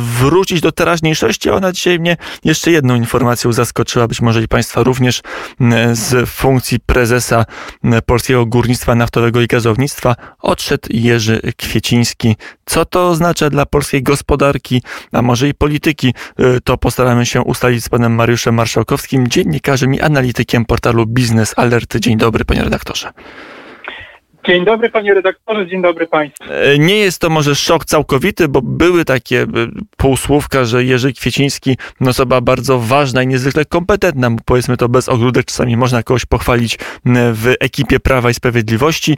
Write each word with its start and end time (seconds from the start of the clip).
wrócić 0.00 0.60
do 0.60 0.72
teraźniejszości. 0.72 1.50
Ona 1.50 1.72
dzisiaj 1.72 1.98
mnie 1.98 2.16
jeszcze 2.44 2.70
jedną 2.70 2.94
informacją 2.94 3.52
zaskoczyła, 3.52 4.08
być 4.08 4.20
może 4.20 4.42
i 4.42 4.48
Państwa 4.48 4.82
również 4.82 5.22
z 5.92 6.30
funkcji 6.30 6.80
prezesa 6.80 7.44
Polskiego 8.06 8.46
Górnictwa 8.46 8.94
Naftowego 8.94 9.40
i 9.40 9.46
Gazownictwa 9.46 10.16
odszedł 10.40 10.88
Jerzy 10.90 11.40
Kwieciński. 11.56 12.36
Co 12.64 12.84
to 12.84 13.08
oznacza 13.08 13.50
dla 13.50 13.66
polskiej 13.66 14.02
gospodarki, 14.02 14.82
a 15.12 15.22
może 15.22 15.48
i 15.48 15.54
polityki? 15.54 16.14
To 16.64 16.78
postaramy 16.78 17.26
się 17.26 17.42
ustalić 17.42 17.84
z 17.84 17.88
panem 17.88 18.14
Mariuszem 18.14 18.54
Marszałkowskim, 18.54 19.28
dziennikarzem 19.28 19.94
i 19.94 20.00
analitykiem 20.00 20.64
portalu 20.64 21.06
Biznes 21.06 21.54
Alert. 21.56 21.96
Dzień 21.96 22.16
dobry, 22.16 22.44
panie 22.44 22.64
redaktorze. 22.64 23.12
Dzień 24.46 24.64
dobry 24.64 24.90
panie 24.90 25.14
redaktorze, 25.14 25.66
dzień 25.66 25.82
dobry 25.82 26.06
państwu. 26.06 26.44
E, 26.52 26.78
nie 26.78 26.96
jest 26.96 27.18
to 27.18 27.30
może 27.30 27.54
szok 27.54 27.84
całkowity, 27.84 28.48
bo 28.48 28.62
były 28.62 29.04
takie 29.04 29.42
e, 29.42 29.46
półsłówka, 29.96 30.64
że 30.64 30.84
Jerzy 30.84 31.12
Kwieciński, 31.12 31.76
osoba 32.06 32.40
bardzo 32.40 32.78
ważna 32.78 33.22
i 33.22 33.26
niezwykle 33.26 33.64
kompetentna, 33.64 34.30
powiedzmy 34.44 34.76
to 34.76 34.88
bez 34.88 35.08
ogródek, 35.08 35.46
czasami 35.46 35.76
można 35.76 36.02
kogoś 36.02 36.26
pochwalić 36.26 36.78
w 37.32 37.54
ekipie 37.60 38.00
Prawa 38.00 38.30
i 38.30 38.34
Sprawiedliwości, 38.34 39.16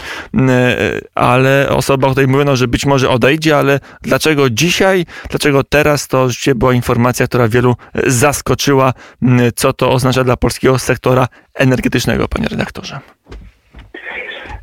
ale 1.15 1.69
osoba, 1.69 2.09
o 2.09 2.11
której 2.11 2.29
mówiono, 2.29 2.57
że 2.57 2.69
być 2.69 2.87
może 2.87 3.11
odejdzie, 3.11 3.57
ale 3.57 3.81
dlaczego 4.03 4.51
dzisiaj, 4.51 5.07
dlaczego 5.31 5.65
teraz, 5.65 6.09
to 6.09 6.29
rzeczywiście 6.29 6.55
była 6.55 6.75
informacja, 6.75 7.27
która 7.27 7.49
wielu 7.49 7.77
e, 7.95 8.11
zaskoczyła, 8.11 8.93
co 9.57 9.73
to 9.73 9.91
oznacza 9.93 10.25
dla 10.25 10.37
polskiego 10.37 10.79
sektora 10.79 11.29
energetycznego, 11.55 12.29
panie 12.29 12.49
redaktorze. 12.49 13.01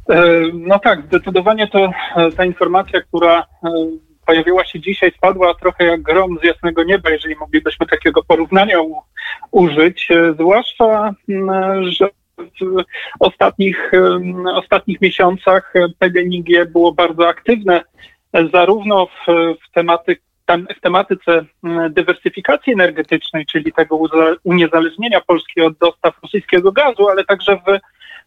E, 0.10 0.42
no 0.54 0.80
tak, 0.80 1.02
zdecydowanie 1.06 1.68
to 1.68 1.92
e, 2.16 2.32
ta 2.32 2.46
informacja, 2.46 3.02
która 3.02 3.40
e, 3.40 3.70
pojawiła 4.26 4.66
się 4.66 4.80
dzisiaj, 4.80 5.12
spadła 5.18 5.54
trochę 5.54 5.86
jak 5.86 6.02
grom 6.02 6.38
z 6.42 6.46
jasnego 6.46 6.84
nieba, 6.84 7.10
jeżeli 7.10 7.36
moglibyśmy 7.36 7.86
takiego 7.86 8.24
porównania 8.24 8.78
użyć, 9.52 10.10
zwłaszcza, 10.34 11.14
że 11.82 12.10
w 12.38 12.84
ostatnich, 13.20 13.92
ostatnich 14.54 15.02
miesiącach 15.02 15.74
PGNiG 16.00 16.48
było 16.72 16.92
bardzo 16.92 17.28
aktywne 17.28 17.82
zarówno 18.52 19.06
w, 19.06 19.26
w, 19.68 19.72
tematy, 19.74 20.18
w 20.78 20.82
tematyce 20.82 21.46
dywersyfikacji 21.90 22.74
energetycznej, 22.74 23.46
czyli 23.46 23.74
tego 23.74 24.00
uniezależnienia 24.44 25.22
Polski 25.22 25.62
od 25.62 25.78
dostaw 25.78 26.14
rosyjskiego 26.24 26.72
gazu, 26.72 27.10
ale 27.10 27.26
także 27.26 27.56
w 27.56 27.80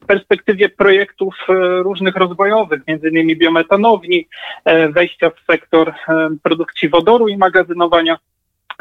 w 0.03 0.07
perspektywie 0.07 0.69
projektów 0.69 1.35
e, 1.49 1.53
różnych 1.83 2.17
rozwojowych, 2.17 2.81
między 2.89 3.09
innymi 3.09 3.37
biometanowni, 3.37 4.29
e, 4.65 4.89
wejścia 4.89 5.31
w 5.31 5.53
sektor 5.53 5.89
e, 5.89 6.29
produkcji 6.43 6.89
wodoru 6.89 7.29
i 7.29 7.37
magazynowania. 7.37 8.19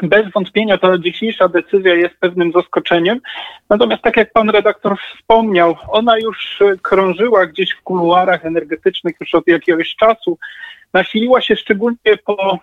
Bez 0.02 0.32
wątpienia 0.32 0.78
ta 0.78 0.98
dzisiejsza 0.98 1.48
decyzja 1.48 1.94
jest 1.94 2.14
pewnym 2.20 2.52
zaskoczeniem. 2.52 3.20
Natomiast 3.70 4.02
tak 4.02 4.16
jak 4.16 4.32
pan 4.32 4.50
redaktor 4.50 4.96
wspomniał, 4.98 5.76
ona 5.88 6.18
już 6.18 6.58
krążyła 6.82 7.46
gdzieś 7.46 7.70
w 7.72 7.82
kuluarach 7.82 8.44
energetycznych 8.46 9.16
już 9.20 9.34
od 9.34 9.48
jakiegoś 9.48 9.96
czasu. 9.96 10.38
Nasiliła 10.92 11.40
się 11.40 11.56
szczególnie 11.56 12.16
po, 12.24 12.58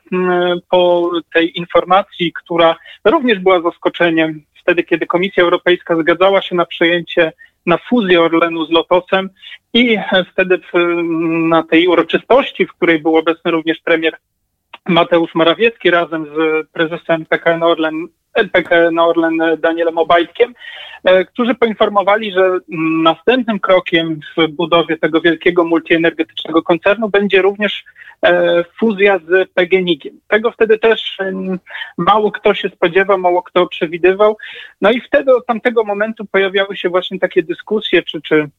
po 0.69 1.11
tej 1.33 1.57
informacji, 1.57 2.33
która 2.33 2.75
również 3.05 3.39
była 3.39 3.61
zaskoczeniem. 3.61 4.43
Wtedy, 4.61 4.83
kiedy 4.83 5.05
Komisja 5.05 5.43
Europejska 5.43 5.95
zgadzała 5.95 6.41
się 6.41 6.55
na 6.55 6.65
przejęcie 6.65 7.31
na 7.65 7.77
fuzję 7.77 8.21
Orlenu 8.21 8.65
z 8.65 8.71
Lotosem 8.71 9.29
i 9.73 9.97
wtedy 10.31 10.57
w, 10.57 11.03
na 11.49 11.63
tej 11.63 11.87
uroczystości, 11.87 12.65
w 12.65 12.73
której 12.73 12.99
był 12.99 13.17
obecny 13.17 13.51
również 13.51 13.79
premier 13.79 14.17
Mateusz 14.87 15.35
Morawiecki 15.35 15.91
razem 15.91 16.25
z 16.25 16.67
prezesem 16.71 17.25
PKN 17.25 17.63
Orlen, 17.63 18.07
PKN 18.51 18.99
Orlen 18.99 19.41
Danielem 19.57 19.97
Obajtkiem, 19.97 20.53
e, 21.03 21.25
którzy 21.25 21.55
poinformowali, 21.55 22.31
że 22.31 22.57
następnym 23.03 23.59
krokiem 23.59 24.19
w 24.37 24.47
budowie 24.47 24.97
tego 24.97 25.21
wielkiego 25.21 25.63
multienergetycznego 25.63 26.63
koncernu 26.63 27.09
będzie 27.09 27.41
również 27.41 27.83
e, 28.25 28.63
fuzja 28.79 29.19
z 29.19 29.49
PGNiG-iem. 29.51 30.19
Tego 30.27 30.51
wtedy 30.51 30.79
też 30.79 31.17
mało 31.97 32.31
kto 32.31 32.53
się 32.53 32.69
spodziewał, 32.69 33.17
mało 33.17 33.43
kto 33.43 33.67
przewidywał. 33.67 34.37
No 34.81 34.91
i 34.91 35.01
wtedy 35.01 35.35
od 35.35 35.45
tamtego 35.45 35.83
momentu 35.83 36.25
pojawiały 36.25 36.77
się 36.77 36.89
właśnie 36.89 37.19
takie 37.19 37.43
dyskusje, 37.43 38.03
czy, 38.03 38.21
czy, 38.21 38.49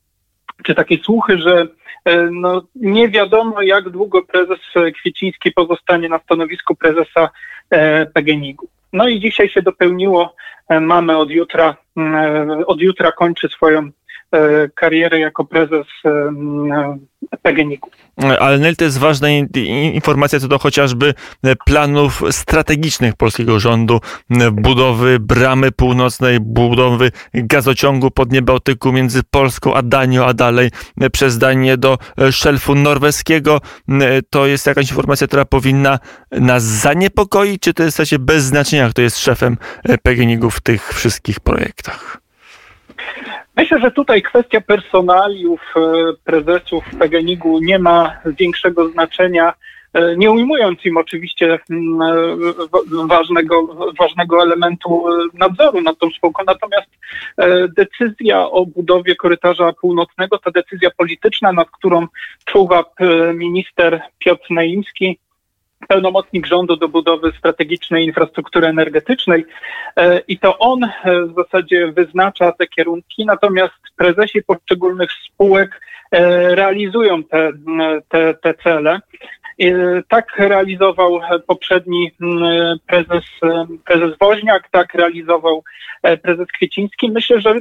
czy 0.62 0.74
takie 0.74 0.98
słuchy, 0.98 1.38
że 1.38 1.68
E, 2.04 2.28
no, 2.32 2.62
nie 2.74 3.08
wiadomo, 3.08 3.62
jak 3.62 3.90
długo 3.90 4.22
prezes 4.22 4.58
Kwieciński 4.94 5.52
pozostanie 5.52 6.08
na 6.08 6.18
stanowisku 6.18 6.74
prezesa 6.74 7.30
e, 7.70 8.06
PGNiG-u. 8.06 8.68
No 8.92 9.08
i 9.08 9.20
dzisiaj 9.20 9.48
się 9.48 9.62
dopełniło, 9.62 10.34
e, 10.68 10.80
mamy 10.80 11.16
od 11.16 11.30
jutra, 11.30 11.76
od 12.66 12.80
jutra 12.80 13.12
kończy 13.12 13.48
swoją 13.48 13.90
karierę 14.74 15.18
jako 15.18 15.44
prezes 15.44 15.86
PGNiG-u. 17.42 17.90
Ale 18.40 18.58
Nel 18.58 18.76
to 18.76 18.84
jest 18.84 18.98
ważna 18.98 19.28
informacja 19.92 20.40
co 20.40 20.48
do 20.48 20.58
chociażby 20.58 21.14
planów 21.66 22.22
strategicznych 22.30 23.16
polskiego 23.16 23.60
rządu, 23.60 24.00
budowy 24.52 25.20
bramy 25.20 25.72
północnej, 25.72 26.40
budowy 26.40 27.10
gazociągu 27.34 28.10
pod 28.10 28.40
Bałtyku 28.40 28.92
między 28.92 29.22
Polską 29.30 29.74
a 29.74 29.82
Danią, 29.82 30.24
a 30.24 30.34
dalej 30.34 30.70
przez 31.12 31.38
Danię 31.38 31.76
do 31.76 31.98
szelfu 32.30 32.74
norweskiego. 32.74 33.60
To 34.30 34.46
jest 34.46 34.66
jakaś 34.66 34.90
informacja, 34.90 35.26
która 35.26 35.44
powinna 35.44 35.98
nas 36.30 36.62
zaniepokoić, 36.62 37.62
czy 37.62 37.74
to 37.74 37.82
jest 37.82 37.96
w 37.96 37.96
zasadzie 37.96 38.18
bez 38.18 38.44
znaczenia, 38.44 38.90
kto 38.90 39.02
jest 39.02 39.18
szefem 39.18 39.56
PGNiG-u 40.02 40.50
w 40.50 40.60
tych 40.60 40.92
wszystkich 40.92 41.40
projektach? 41.40 42.20
Myślę, 43.56 43.80
że 43.80 43.90
tutaj 43.90 44.22
kwestia 44.22 44.60
personaliów 44.60 45.60
e, 45.76 45.80
prezesów 46.24 46.84
PGNiG-u 46.98 47.58
nie 47.58 47.78
ma 47.78 48.16
większego 48.38 48.88
znaczenia, 48.88 49.54
e, 49.92 50.16
nie 50.16 50.30
ujmując 50.30 50.84
im 50.84 50.96
oczywiście 50.96 51.58
mm, 51.70 52.02
e, 52.02 53.06
ważnego, 53.06 53.66
ważnego 54.00 54.42
elementu 54.42 55.04
nadzoru 55.34 55.80
nad 55.80 55.98
tą 55.98 56.10
spółką. 56.10 56.42
Natomiast 56.46 56.90
decyzja 57.76 58.50
o 58.50 58.66
budowie 58.66 59.16
korytarza 59.16 59.72
północnego, 59.72 60.38
ta 60.38 60.50
decyzja 60.50 60.90
polityczna, 60.96 61.52
nad 61.52 61.70
którą 61.70 62.06
czuwa 62.44 62.84
minister 63.34 64.02
Piotr 64.18 64.46
Naimski, 64.50 65.18
pełnomocnik 65.88 66.46
rządu 66.46 66.76
do 66.76 66.88
budowy 66.88 67.32
strategicznej 67.38 68.04
infrastruktury 68.04 68.66
energetycznej 68.66 69.46
e, 69.96 70.18
i 70.18 70.38
to 70.38 70.58
on 70.58 70.84
e, 70.84 70.90
w 71.04 71.34
zasadzie 71.34 71.92
wyznacza 71.92 72.52
te 72.52 72.66
kierunki, 72.66 73.26
natomiast 73.26 73.74
prezesi 73.96 74.42
poszczególnych 74.42 75.10
spółek 75.12 75.80
e, 76.10 76.54
realizują 76.54 77.24
te, 77.24 77.52
te, 78.08 78.34
te 78.34 78.54
cele. 78.54 79.00
Tak 80.08 80.38
realizował 80.38 81.20
poprzedni 81.46 82.12
prezes, 82.86 83.24
prezes 83.86 84.18
Woźniak, 84.20 84.68
tak 84.70 84.94
realizował 84.94 85.64
prezes 86.22 86.48
Kwieciński. 86.54 87.10
Myślę, 87.10 87.40
że 87.40 87.54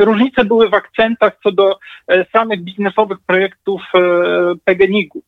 różnice 0.00 0.44
były 0.44 0.68
w 0.68 0.74
akcentach 0.74 1.32
co 1.42 1.52
do 1.52 1.78
samych 2.32 2.62
biznesowych 2.62 3.18
projektów 3.26 3.82
PGNiG-u. 4.64 5.22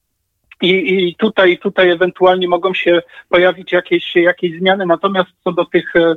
I, 0.62 1.08
I, 1.08 1.14
tutaj, 1.14 1.58
tutaj 1.58 1.90
ewentualnie 1.90 2.48
mogą 2.48 2.74
się 2.74 3.02
pojawić 3.28 3.72
jakieś, 3.72 4.16
jakieś 4.16 4.58
zmiany, 4.58 4.86
natomiast 4.86 5.30
co 5.44 5.52
do 5.52 5.64
tych 5.64 5.96
e, 5.96 6.16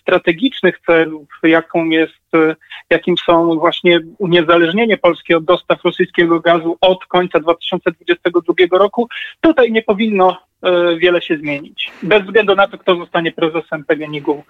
strategicznych 0.00 0.80
celów, 0.86 1.28
jaką 1.42 1.84
jest, 1.84 2.34
e, 2.34 2.56
jakim 2.90 3.16
są 3.18 3.58
właśnie 3.58 4.00
uniezależnienie 4.18 4.96
Polski 4.96 5.34
od 5.34 5.44
dostaw 5.44 5.84
rosyjskiego 5.84 6.40
gazu 6.40 6.76
od 6.80 7.06
końca 7.06 7.40
2022 7.40 8.78
roku, 8.78 9.08
tutaj 9.40 9.72
nie 9.72 9.82
powinno 9.82 10.36
e, 10.62 10.96
wiele 10.96 11.22
się 11.22 11.36
zmienić. 11.36 11.90
Bez 12.02 12.22
względu 12.22 12.54
na 12.54 12.68
to, 12.68 12.78
kto 12.78 12.96
zostanie 12.96 13.32
prezesem 13.32 13.84
PGNiG-u 13.84 14.44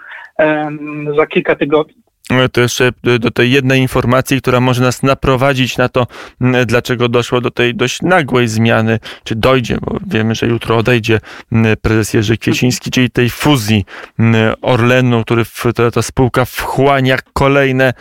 za 1.17 1.27
kilka 1.27 1.57
tygodni 1.57 2.08
to 2.53 2.61
jeszcze 2.61 2.93
do 3.21 3.31
tej 3.31 3.53
jednej 3.53 3.81
informacji, 3.81 4.41
która 4.41 4.61
może 4.61 4.83
nas 4.83 5.03
naprowadzić 5.03 5.77
na 5.77 5.89
to, 5.89 6.07
dlaczego 6.67 7.09
doszło 7.09 7.41
do 7.41 7.51
tej 7.51 7.75
dość 7.75 8.03
nagłej 8.03 8.49
zmiany, 8.49 8.99
czy 9.25 9.35
dojdzie, 9.35 9.79
bo 9.81 9.99
wiemy, 10.07 10.35
że 10.35 10.47
jutro 10.47 10.77
odejdzie 10.77 11.21
prezes 11.83 12.15
Jerzy 12.15 12.39
Kwieciński, 12.39 12.91
czyli 12.91 13.11
tej 13.11 13.31
fuzji 13.31 13.85
Orlenu, 14.63 15.25
który 15.25 15.45
która 15.71 15.91
ta 15.91 16.03
spółka 16.03 16.45
wchłania 16.45 17.19
kolejne 17.33 17.93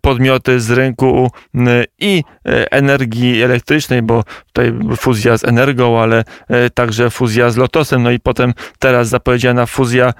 podmioty 0.00 0.60
z 0.60 0.70
rynku 0.70 1.30
i 1.98 2.24
e, 2.46 2.72
energii 2.72 3.42
elektrycznej, 3.42 4.02
bo 4.02 4.24
tutaj 4.46 4.72
fuzja 4.96 5.38
z 5.38 5.44
Energą, 5.44 6.00
ale 6.00 6.24
e, 6.48 6.70
także 6.70 7.10
fuzja 7.10 7.50
z 7.50 7.56
Lotosem, 7.56 8.02
no 8.02 8.10
i 8.10 8.20
potem 8.20 8.54
teraz 8.78 9.08
zapowiedziana 9.08 9.66
fuzja 9.66 10.12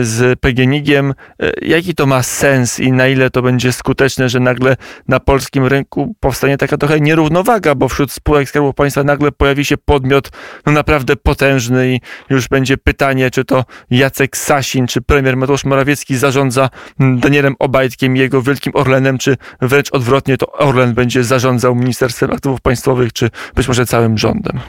z 0.00 0.40
PGNiG-iem. 0.40 1.14
E, 1.42 1.52
jaki 1.62 1.94
to 1.94 2.06
ma 2.06 2.22
sens? 2.22 2.61
Sens 2.66 2.80
i 2.80 2.92
na 2.92 3.08
ile 3.08 3.30
to 3.30 3.42
będzie 3.42 3.72
skuteczne, 3.72 4.28
że 4.28 4.40
nagle 4.40 4.76
na 5.08 5.20
polskim 5.20 5.66
rynku 5.66 6.14
powstanie 6.20 6.58
taka 6.58 6.76
trochę 6.76 7.00
nierównowaga, 7.00 7.74
bo 7.74 7.88
wśród 7.88 8.12
spółek 8.12 8.48
Skarbu 8.48 8.72
Państwa 8.72 9.04
nagle 9.04 9.32
pojawi 9.32 9.64
się 9.64 9.76
podmiot 9.76 10.30
no 10.66 10.72
naprawdę 10.72 11.16
potężny 11.16 11.94
i 11.94 12.00
już 12.30 12.48
będzie 12.48 12.76
pytanie, 12.76 13.30
czy 13.30 13.44
to 13.44 13.64
Jacek 13.90 14.36
Sasin, 14.36 14.86
czy 14.86 15.00
premier 15.00 15.36
Mateusz 15.36 15.64
Morawiecki 15.64 16.16
zarządza 16.16 16.70
Danielem 16.98 17.54
Obajtkiem 17.58 18.16
i 18.16 18.18
jego 18.18 18.42
Wielkim 18.42 18.72
Orlenem, 18.76 19.18
czy 19.18 19.36
wręcz 19.60 19.92
odwrotnie 19.92 20.36
to 20.36 20.52
Orlen 20.52 20.94
będzie 20.94 21.24
zarządzał 21.24 21.74
Ministerstwem 21.74 22.30
Aktywów 22.30 22.60
Państwowych, 22.60 23.12
czy 23.12 23.30
być 23.54 23.68
może 23.68 23.86
całym 23.86 24.18
rządem. 24.18 24.60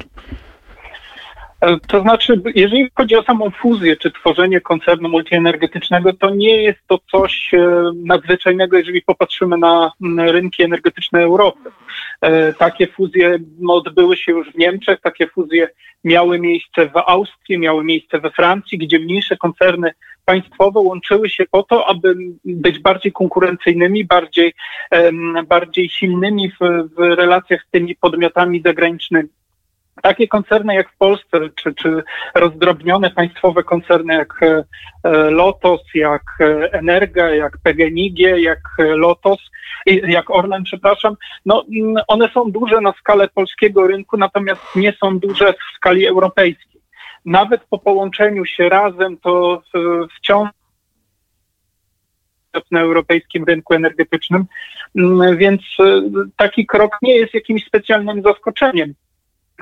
E, 1.64 1.78
to 1.88 2.02
znaczy, 2.02 2.42
jeżeli 2.56 2.90
chodzi 2.96 3.16
o 3.16 3.24
samą 3.24 3.50
fuzję 3.50 3.96
czy 3.98 4.12
tworzenie 4.12 4.62
koncernu 4.62 5.10
multienergetycznego, 5.10 6.14
to 6.14 6.30
nie 6.30 6.64
jest 6.64 6.80
to 6.88 7.00
coś 7.12 7.54
e, 7.54 7.92
nadzwyczajnego, 7.96 8.78
jeżeli 8.78 9.02
popatrzymy 9.02 9.58
na 9.58 9.92
rynki 10.18 10.64
energetyczne 10.64 11.22
Europy. 11.22 11.70
E, 12.22 12.54
takie 12.54 12.88
fuzje 12.88 13.40
odbyły 13.68 14.18
się 14.18 14.32
już 14.32 14.52
w 14.52 14.58
Niemczech, 14.58 15.02
takie 15.02 15.28
fuzje 15.28 15.68
miały 16.04 16.40
miejsce 16.40 16.90
w 16.90 16.98
Austrii, 16.98 17.60
miały 17.60 17.84
miejsce 17.84 18.20
we 18.20 18.32
Francji, 18.32 18.78
gdzie 18.78 19.00
mniejsze 19.00 19.38
koncerny 19.38 19.92
państwowe 20.26 20.80
łączyły 20.80 21.30
się 21.30 21.44
po 21.52 21.64
to, 21.64 21.90
aby 21.90 22.16
być 22.46 22.80
bardziej 22.80 23.12
konkurencyjnymi, 23.12 24.06
bardziej, 24.06 24.54
bardziej 25.48 25.90
silnymi 25.90 26.52
w, 26.52 26.90
w 26.98 27.00
relacjach 27.00 27.62
z 27.68 27.72
tymi 27.72 27.96
podmiotami 27.96 28.62
zagranicznymi. 28.66 29.30
Takie 30.02 30.28
koncerny 30.28 30.76
jak 30.76 30.92
w 30.92 30.98
Polsce, 30.98 31.40
czy, 31.56 31.74
czy 31.74 32.04
rozdrobnione 32.36 33.12
państwowe 33.12 33.64
koncerny 33.64 34.14
jak 34.14 34.44
e, 34.44 34.64
Lotos, 35.30 35.82
jak 35.96 36.22
e, 36.40 36.74
Energa, 36.74 37.30
jak 37.30 37.58
PGNiG, 37.64 38.20
jak 38.20 38.60
Lotos, 38.78 39.40
jak 39.86 40.30
Orlen, 40.30 40.64
przepraszam, 40.64 41.16
no 41.46 41.66
one 42.08 42.30
są 42.30 42.52
duże 42.52 42.82
na 42.82 42.94
skalę 42.94 43.28
polskiego 43.28 43.88
rynku, 43.88 44.18
natomiast 44.18 44.76
nie 44.76 44.94
są 44.94 45.20
duże 45.20 45.54
w 45.54 45.76
skali 45.76 46.08
europejskiej. 46.08 46.82
Nawet 47.26 47.62
po 47.70 47.80
połączeniu 47.80 48.46
się 48.46 48.70
razem, 48.70 49.18
to 49.18 49.62
wciąż 50.18 50.50
na 52.72 52.82
europejskim 52.82 53.44
rynku 53.44 53.74
energetycznym, 53.74 54.46
więc 55.38 55.62
e, 55.80 56.02
taki 56.38 56.66
krok 56.66 56.98
nie 57.02 57.16
jest 57.16 57.34
jakimś 57.34 57.66
specjalnym 57.66 58.22
zaskoczeniem. 58.22 58.94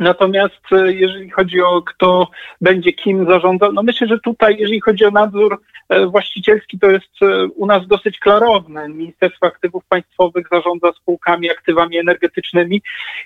Natomiast 0.01 0.62
e, 0.71 0.94
jeżeli 0.94 1.30
chodzi 1.30 1.62
o 1.62 1.81
kto 1.81 2.27
będzie 2.62 2.94
kim 2.94 3.25
zarządzał, 3.25 3.74
no 3.74 3.83
myślę, 3.83 4.07
że 4.07 4.19
tutaj, 4.19 4.57
jeżeli 4.59 4.81
chodzi 4.81 5.06
o 5.06 5.12
nadzór 5.12 5.62
e, 5.89 6.06
właścicielski, 6.06 6.80
to 6.80 6.92
jest 6.92 7.21
e, 7.21 7.45
u 7.45 7.65
nas 7.65 7.88
dosyć 7.88 8.19
klarowne. 8.19 8.89
Ministerstwo 8.89 9.48
Aktywów 9.48 9.86
Państwowych 9.86 10.48
zarządza 10.51 10.92
spółkami, 10.94 11.51
aktywami 11.51 11.98
energetycznymi 11.98 12.81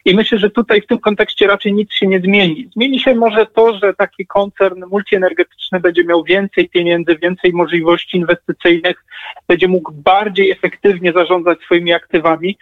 i 0.06 0.16
myślę, 0.16 0.38
że 0.38 0.50
tutaj 0.50 0.81
w 0.81 0.88
tym 0.88 1.00
kontekście 1.00 1.48
raczej 1.48 1.74
nic 1.74 1.94
się 1.94 2.07
nie 2.07 2.19
zmieni. 2.19 2.69
Zmieni 2.75 3.00
się 3.00 3.16
może 3.16 3.45
to, 3.45 3.77
że 3.77 3.94
taki 3.94 4.25
koncern 4.27 4.83
multienergetyczny 4.92 5.80
będzie 5.80 6.04
miał 6.04 6.24
więcej 6.24 6.69
pieniędzy, 6.69 7.18
więcej 7.22 7.54
możliwości 7.54 8.18
inwestycyjnych, 8.18 9.06
będzie 9.48 9.68
mógł 9.68 9.92
bardziej 9.92 10.51
efektywnie 10.51 11.13
zarządzać 11.13 11.62
swoimi 11.62 11.94
aktywami, 11.94 12.57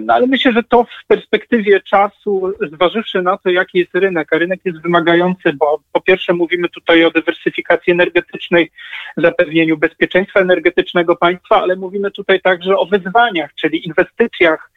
no 0.00 0.14
ale 0.14 0.26
myślę, 0.26 0.52
że 0.52 0.62
to 0.62 0.84
w 0.84 1.06
perspektywie 1.06 1.80
czasu, 1.80 2.52
zważywszy 2.72 3.22
na 3.22 3.36
to, 3.36 3.49
jaki 3.52 3.78
jest 3.78 3.94
rynek, 3.94 4.32
a 4.32 4.38
rynek 4.38 4.60
jest 4.64 4.82
wymagający, 4.82 5.52
bo 5.52 5.80
po 5.92 6.00
pierwsze 6.00 6.32
mówimy 6.32 6.68
tutaj 6.68 7.04
o 7.04 7.10
dywersyfikacji 7.10 7.92
energetycznej, 7.92 8.70
zapewnieniu 9.16 9.76
bezpieczeństwa 9.78 10.40
energetycznego 10.40 11.16
państwa, 11.16 11.62
ale 11.62 11.76
mówimy 11.76 12.10
tutaj 12.10 12.40
także 12.40 12.76
o 12.76 12.86
wyzwaniach, 12.86 13.54
czyli 13.54 13.86
inwestycjach 13.86 14.70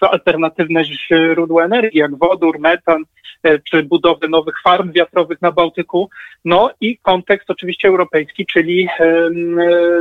w 0.00 0.02
alternatywne 0.02 0.84
źródła 0.84 1.64
energii, 1.64 1.98
jak 1.98 2.18
wodór, 2.18 2.58
metan, 2.58 3.04
e, 3.42 3.58
czy 3.58 3.82
budowy 3.82 4.28
nowych 4.28 4.62
farm 4.62 4.92
wiatrowych 4.92 5.42
na 5.42 5.52
Bałtyku. 5.52 6.10
No 6.44 6.70
i 6.80 6.98
kontekst 6.98 7.50
oczywiście 7.50 7.88
europejski, 7.88 8.46
czyli 8.46 8.88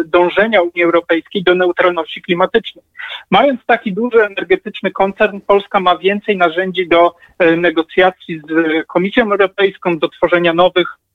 dążenia 0.06 0.62
Unii 0.62 0.84
Europejskiej 0.84 1.44
do 1.44 1.56
neutralności 1.56 2.22
klimatycznej. 2.22 2.86
Mając 3.32 3.66
taki 3.66 3.94
duży 3.94 4.26
energetyczny 4.26 4.92
koncern, 4.92 5.40
Polska 5.48 5.80
ma 5.80 5.98
więcej 5.98 6.38
narzędzi 6.38 6.88
do 6.88 7.16
e, 7.40 7.56
negocjacji 7.56 8.42
z 8.50 8.86
Komisją 8.88 9.32
Europejską, 9.32 10.00
do 10.00 10.10
tworzenia 10.10 10.54
nowych 10.54 10.88
e, 10.88 11.13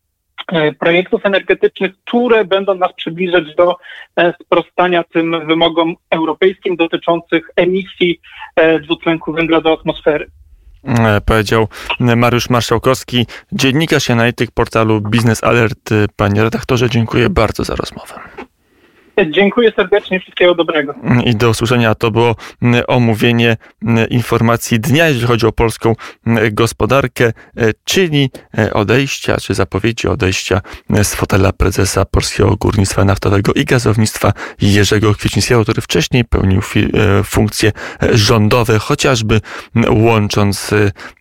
projektów 0.79 1.27
energetycznych, 1.27 1.93
które 2.05 2.45
będą 2.45 2.75
nas 2.75 2.93
przybliżać 2.93 3.55
do 3.55 3.77
e, 4.17 4.35
sprostania 4.43 5.05
tym 5.05 5.47
wymogom 5.47 5.95
europejskim 6.11 6.77
dotyczących 6.77 7.51
emisji 7.57 8.21
dwutlenku 8.83 9.33
węgla 9.33 9.61
do 9.61 9.73
atmosfery 9.73 10.31
powiedział 11.25 11.69
Mariusz 12.01 12.51
Marszałkowski, 12.51 13.27
dziennikarz 13.53 14.11
analityk 14.11 14.51
portalu 14.51 15.01
Business 15.01 15.45
Alert. 15.45 15.91
Panie 16.17 16.43
redaktorze, 16.43 16.91
dziękuję 16.91 17.31
bardzo 17.31 17.65
za 17.65 17.75
rozmowę. 17.75 18.15
Dziękuję 19.37 19.73
serdecznie, 19.77 20.21
wszystkiego 20.21 20.55
dobrego. 20.55 20.95
I 21.25 21.37
do 21.37 21.51
usłyszenia. 21.51 21.95
To 21.95 22.11
było 22.11 22.37
omówienie 22.87 23.57
informacji 24.11 24.81
dnia, 24.81 25.09
jeżeli 25.09 25.27
chodzi 25.27 25.47
o 25.47 25.53
polską 25.53 25.95
gospodarkę, 26.53 27.25
e, 27.25 27.33
czyli 27.85 28.31
e, 28.59 28.75
odejścia, 28.75 29.37
czy 29.37 29.55
zapowiedzi 29.55 30.09
odejścia 30.09 30.61
e, 30.91 31.05
z 31.05 31.15
fotela 31.15 31.53
prezesa 31.53 32.05
Polskiego 32.05 32.57
Górnictwa 32.57 33.05
Naftowego 33.05 33.53
i 33.53 33.65
Gazownictwa 33.65 34.33
Jerzego 34.61 35.15
Kwiecińskiego, 35.15 35.63
który 35.63 35.83
wcześniej 35.83 36.25
pełnił 36.25 36.61
funkcje 37.25 37.73
rządowe, 38.13 38.79
chociażby 38.79 39.41
łącząc 39.91 40.71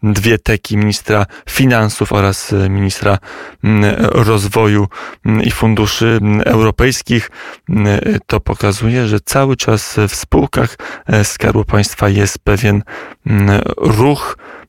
dwie 0.03 0.37
teki 0.37 0.77
ministra 0.77 1.25
finansów 1.49 2.13
oraz 2.13 2.53
ministra 2.69 3.17
rozwoju 4.11 4.87
i 5.43 5.51
funduszy 5.51 6.19
europejskich 6.45 7.29
to 8.25 8.39
pokazuje, 8.39 9.07
że 9.07 9.19
cały 9.19 9.55
czas 9.55 9.95
w 10.09 10.15
spółkach 10.15 10.77
e, 11.07 11.23
Skarbu 11.23 11.65
Państwa 11.65 12.09
jest 12.09 12.39
pewien 12.39 12.83
mm, 13.25 13.61
ruch 13.77 14.37